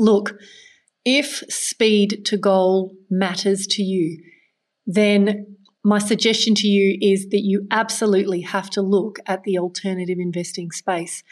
look, 0.00 0.34
if 1.04 1.44
speed 1.48 2.24
to 2.24 2.36
goal 2.36 2.92
matters 3.08 3.68
to 3.68 3.84
you, 3.84 4.20
then 4.84 5.56
my 5.84 6.00
suggestion 6.00 6.56
to 6.56 6.66
you 6.66 6.98
is 7.00 7.28
that 7.28 7.42
you 7.44 7.68
absolutely 7.70 8.40
have 8.40 8.68
to 8.70 8.82
look 8.82 9.20
at 9.26 9.44
the 9.44 9.58
alternative 9.60 10.18
investing 10.18 10.72
space. 10.72 11.22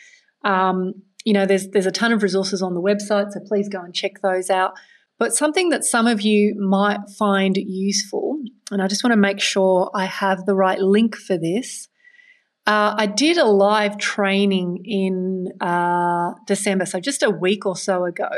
Um, 0.44 0.94
you 1.24 1.32
know, 1.32 1.46
there's 1.46 1.68
there's 1.70 1.86
a 1.86 1.90
ton 1.90 2.12
of 2.12 2.22
resources 2.22 2.62
on 2.62 2.74
the 2.74 2.80
website, 2.80 3.32
so 3.32 3.40
please 3.44 3.68
go 3.68 3.80
and 3.80 3.92
check 3.92 4.20
those 4.22 4.50
out. 4.50 4.74
But 5.18 5.32
something 5.34 5.68
that 5.68 5.84
some 5.84 6.06
of 6.06 6.22
you 6.22 6.54
might 6.58 6.98
find 7.18 7.56
useful, 7.56 8.38
and 8.70 8.82
I 8.82 8.88
just 8.88 9.04
want 9.04 9.12
to 9.12 9.18
make 9.18 9.40
sure 9.40 9.90
I 9.94 10.06
have 10.06 10.44
the 10.44 10.54
right 10.54 10.78
link 10.78 11.14
for 11.14 11.38
this. 11.38 11.88
Uh, 12.66 12.94
I 12.96 13.06
did 13.06 13.36
a 13.36 13.44
live 13.44 13.98
training 13.98 14.82
in 14.84 15.48
uh, 15.60 16.32
December, 16.46 16.86
so 16.86 16.98
just 16.98 17.22
a 17.22 17.30
week 17.30 17.66
or 17.66 17.76
so 17.76 18.04
ago, 18.04 18.30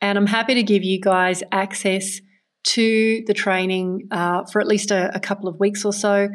And 0.00 0.18
I'm 0.18 0.26
happy 0.26 0.54
to 0.54 0.62
give 0.62 0.82
you 0.82 1.00
guys 1.00 1.42
access 1.52 2.20
to 2.68 3.22
the 3.26 3.34
training 3.34 4.08
uh, 4.10 4.44
for 4.50 4.60
at 4.60 4.66
least 4.66 4.90
a, 4.90 5.14
a, 5.14 5.20
couple 5.20 5.48
of 5.48 5.60
weeks 5.60 5.84
or 5.84 5.92
so. 5.92 6.28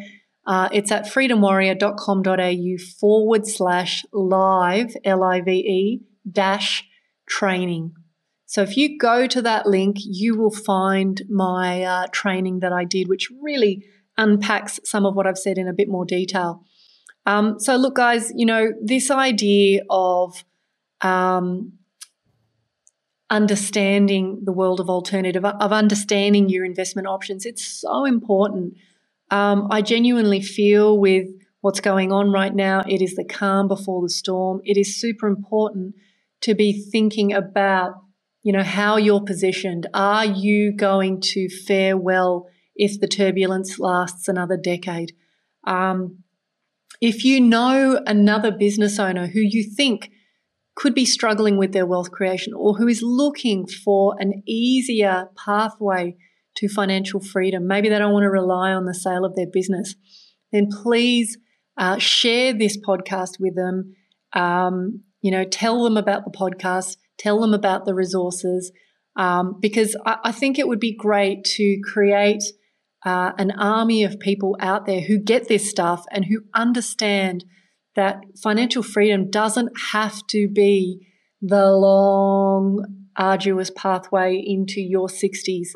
Uh, 0.46 0.70
it's 0.72 0.92
at 0.92 1.06
freedomwarrior.com.au 1.06 2.84
forward 3.00 3.48
slash 3.48 4.06
live, 4.14 4.96
L 5.04 5.24
I 5.24 5.42
V 5.42 5.52
E, 5.52 6.02
dash 6.32 6.84
training. 7.28 7.94
So 8.50 8.64
if 8.64 8.76
you 8.76 8.98
go 8.98 9.28
to 9.28 9.44
that 9.44 9.68
link, 9.68 9.98
you 10.00 10.36
will 10.36 10.50
find 10.50 11.22
my 11.30 11.84
uh, 11.84 12.08
training 12.12 12.62
that 12.62 12.74
I 12.74 12.84
did, 12.84 13.08
which 13.08 13.30
really 13.44 13.86
unpacks 14.18 14.80
some 14.84 15.06
of 15.06 15.14
what 15.14 15.28
I've 15.28 15.38
said 15.38 15.60
in 15.60 15.68
a 15.68 15.74
bit 15.74 15.88
more 15.88 16.04
detail. 16.04 16.64
Um, 17.28 17.60
so 17.60 17.76
look, 17.76 17.96
guys, 17.96 18.32
you 18.36 18.48
know, 18.48 18.74
this 18.84 19.12
idea 19.12 19.82
of 19.92 20.44
um, 21.02 21.74
understanding 23.30 24.42
the 24.44 24.52
world 24.52 24.80
of 24.80 24.90
alternative, 24.90 25.46
of 25.46 25.72
understanding 25.72 26.50
your 26.50 26.66
investment 26.66 27.08
options, 27.08 27.46
it's 27.46 27.64
so 27.64 28.04
important. 28.04 28.74
Um, 29.30 29.68
I 29.70 29.84
genuinely 29.84 30.42
feel 30.42 30.98
with 30.98 31.28
what's 31.62 31.82
going 31.82 32.12
on 32.12 32.32
right 32.32 32.56
now, 32.56 32.82
it 32.88 33.00
is 33.00 33.16
the 33.16 33.26
calm 33.26 33.68
before 33.68 34.02
the 34.02 34.10
storm. 34.10 34.60
It 34.66 34.76
is 34.76 35.00
super 35.00 35.28
important 35.28 35.94
to 36.42 36.56
be 36.56 36.84
thinking 36.92 37.32
about, 37.32 37.94
you 38.44 38.54
know, 38.54 38.64
how 38.64 38.98
you're 38.98 39.24
positioned. 39.24 39.88
Are 39.94 40.26
you 40.26 40.72
going 40.72 41.22
to 41.22 41.50
fare 41.50 41.98
well 41.98 42.48
if 42.76 43.00
the 43.00 43.08
turbulence 43.08 43.80
lasts 43.80 44.28
another 44.28 44.58
decade? 44.58 45.14
Um, 45.66 46.24
if 47.02 47.24
you 47.24 47.40
know 47.40 48.02
another 48.06 48.52
business 48.52 49.00
owner 49.00 49.28
who 49.28 49.40
you 49.40 49.64
think 49.64 50.12
could 50.76 50.96
be 50.96 51.06
struggling 51.06 51.58
with 51.58 51.74
their 51.74 51.86
wealth 51.86 52.12
creation 52.12 52.54
or 52.54 52.76
who 52.76 52.88
is 52.88 53.02
looking 53.02 53.68
for 53.68 54.16
an 54.20 54.42
easier 54.46 55.30
pathway 55.38 56.16
to 56.56 56.70
financial 56.70 57.20
freedom, 57.20 57.68
maybe 57.68 57.90
they 57.90 58.00
don't 58.00 58.14
want 58.14 58.24
to 58.24 58.30
rely 58.30 58.72
on 58.72 58.86
the 58.86 58.94
sale 58.94 59.26
of 59.26 59.36
their 59.36 59.48
business, 59.48 59.96
then 60.52 60.70
please 60.70 61.38
uh, 61.78 61.98
share 61.98 62.54
this 62.54 62.78
podcast 62.78 63.40
with 63.40 63.56
them. 63.56 63.96
Um, 64.34 65.02
you 65.22 65.32
know, 65.32 65.44
tell 65.44 65.84
them 65.84 65.98
about 65.98 66.24
the 66.24 66.32
podcast, 66.32 66.98
tell 67.20 67.40
them 67.40 67.54
about 67.54 67.86
the 67.86 67.94
resources, 67.94 68.72
um, 69.16 69.58
because 69.60 69.96
I, 70.06 70.18
I, 70.26 70.32
think 70.32 70.58
it 70.58 70.68
would 70.68 70.80
be 70.80 70.96
great 70.96 71.44
to 71.56 71.80
create 71.84 72.44
uh, 73.06 73.34
an 73.38 73.52
army 73.52 74.04
of 74.04 74.20
people 74.20 74.56
out 74.60 74.86
there 74.86 75.02
who 75.02 75.20
get 75.20 75.48
this 75.48 75.70
stuff 75.70 76.06
and 76.12 76.26
who 76.26 76.42
understand 76.54 77.44
that 77.96 78.22
financial 78.42 78.82
freedom 78.82 79.30
doesn't 79.30 79.72
have 79.92 80.26
to 80.28 80.48
be 80.48 81.06
the 81.42 81.72
long, 81.72 82.86
arduous 83.18 83.72
pathway 83.72 84.36
into 84.36 84.82
your 84.82 85.08
60s. 85.08 85.70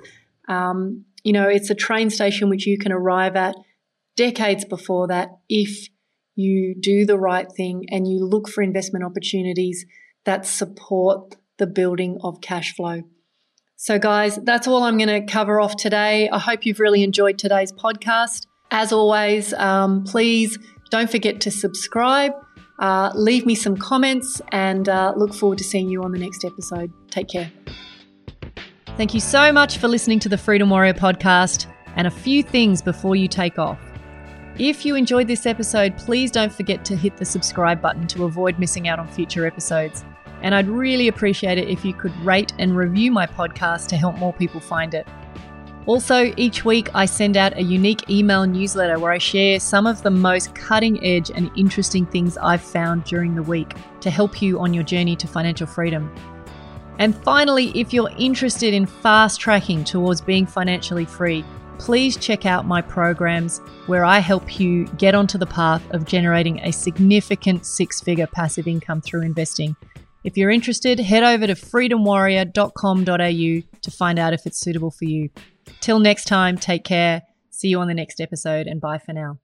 Um, 0.48 1.06
you 1.24 1.34
know, 1.34 1.48
it's 1.48 1.70
a 1.70 1.76
train 1.76 2.10
station 2.10 2.50
which 2.50 2.66
you 2.68 2.78
can 2.78 2.92
arrive 2.92 3.36
at 3.36 3.56
decades 4.16 4.66
before 4.66 5.08
that 5.08 5.30
if 5.50 5.90
you 6.36 6.76
do 6.80 7.06
the 7.06 7.18
right 7.18 7.52
thing 7.52 7.86
and 7.90 8.08
you 8.08 8.26
look 8.26 8.50
for 8.50 8.62
investment 8.62 9.06
opportunities 9.06 9.86
that 10.26 10.46
support 10.46 11.36
the 11.58 11.68
building 11.68 12.18
of 12.24 12.42
cash 12.42 12.76
flow. 12.76 13.04
So, 13.76 14.00
guys, 14.00 14.40
that's 14.44 14.68
all 14.68 14.84
I'm 14.84 14.98
going 14.98 15.10
to 15.10 15.22
cover 15.32 15.60
off 15.60 15.76
today. 15.76 16.30
I 16.30 16.40
hope 16.40 16.66
you've 16.66 16.80
really 16.80 17.04
enjoyed 17.04 17.38
today's 17.38 17.72
podcast. 17.74 18.46
As 18.72 18.92
always, 18.92 19.54
um, 19.54 20.04
please 20.04 20.58
don't 20.90 21.10
forget 21.10 21.42
to 21.42 21.52
subscribe, 21.52 22.32
uh, 22.80 23.12
leave 23.14 23.46
me 23.46 23.56
some 23.56 23.76
comments, 23.76 24.42
and 24.52 24.88
uh, 24.88 25.14
look 25.16 25.34
forward 25.34 25.58
to 25.58 25.64
seeing 25.64 25.90
you 25.90 26.02
on 26.04 26.12
the 26.12 26.20
next 26.20 26.46
episode. 26.46 26.92
Take 27.12 27.28
care. 27.28 27.52
Thank 28.96 29.14
you 29.14 29.20
so 29.20 29.52
much 29.52 29.80
for 29.80 29.88
listening 29.88 30.20
to 30.20 30.30
the 30.30 30.38
Freedom 30.38 30.70
Warrior 30.70 30.94
podcast. 30.94 31.68
And 31.96 32.08
a 32.08 32.12
few 32.12 32.42
things 32.42 32.82
before 32.82 33.16
you 33.16 33.28
take 33.28 33.60
off. 33.60 33.80
If 34.58 34.86
you 34.86 34.96
enjoyed 34.96 35.28
this 35.28 35.46
episode, 35.46 35.98
please 35.98 36.32
don't 36.32 36.54
forget 36.54 36.86
to 36.86 36.96
hit 36.96 37.18
the 37.18 37.26
subscribe 37.26 37.82
button 37.82 38.08
to 38.08 38.26
avoid 38.26 38.60
missing 38.60 38.88
out 38.88 38.98
on 39.00 39.08
future 39.08 39.46
episodes. 39.46 40.04
And 40.44 40.54
I'd 40.54 40.68
really 40.68 41.08
appreciate 41.08 41.58
it 41.58 41.70
if 41.70 41.84
you 41.84 41.94
could 41.94 42.16
rate 42.24 42.54
and 42.60 42.78
review 42.78 43.12
my 43.12 43.26
podcast 43.26 43.88
to 43.88 43.98
help 43.98 44.18
more 44.18 44.34
people 44.34 44.60
find 44.60 44.94
it. 44.94 45.08
Also, 45.86 46.34
each 46.38 46.64
week 46.64 46.90
I 46.94 47.06
send 47.06 47.36
out 47.36 47.58
a 47.58 47.64
unique 47.64 48.10
email 48.10 48.46
newsletter 48.46 49.00
where 49.00 49.12
I 49.12 49.18
share 49.18 49.60
some 49.60 49.86
of 49.86 50.02
the 50.02 50.12
most 50.12 50.56
cutting 50.56 51.04
edge 51.04 51.30
and 51.30 51.52
interesting 51.58 52.06
things 52.06 52.38
I've 52.38 52.62
found 52.62 53.04
during 53.04 53.36
the 53.36 53.44
week 53.44 53.74
to 54.00 54.10
help 54.10 54.42
you 54.42 54.60
on 54.60 54.74
your 54.74 54.84
journey 54.84 55.18
to 55.18 55.28
financial 55.28 55.68
freedom. 55.68 56.14
And 57.00 57.16
finally, 57.24 57.78
if 57.78 57.92
you're 57.92 58.12
interested 58.18 58.74
in 58.74 58.86
fast 58.86 59.42
tracking 59.42 59.84
towards 59.84 60.22
being 60.22 60.46
financially 60.46 61.06
free, 61.06 61.44
please 61.80 62.16
check 62.16 62.46
out 62.46 62.66
my 62.66 62.82
programs 62.82 63.60
where 63.88 64.06
I 64.06 64.20
help 64.20 64.60
you 64.60 64.86
get 64.98 65.16
onto 65.16 65.38
the 65.38 65.46
path 65.46 65.84
of 65.92 66.06
generating 66.06 66.60
a 66.62 66.72
significant 66.72 67.66
six 67.66 68.00
figure 68.00 68.28
passive 68.28 68.68
income 68.68 69.02
through 69.02 69.24
investing. 69.24 69.76
If 70.24 70.38
you're 70.38 70.52
interested, 70.52 71.00
head 71.00 71.24
over 71.24 71.48
to 71.48 71.54
freedomwarrior.com.au 71.54 73.80
to 73.82 73.92
find 73.92 74.20
out 74.20 74.34
if 74.34 74.46
it's 74.46 74.60
suitable 74.60 74.92
for 74.92 75.06
you. 75.06 75.30
Till 75.82 76.00
next 76.00 76.26
time, 76.26 76.58
take 76.58 76.84
care. 76.84 77.24
See 77.50 77.70
you 77.70 77.80
on 77.80 77.88
the 77.88 77.94
next 77.94 78.20
episode 78.22 78.68
and 78.68 78.82
bye 78.82 78.98
for 78.98 79.14
now. 79.14 79.40